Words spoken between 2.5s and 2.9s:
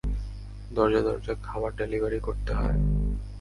হয়।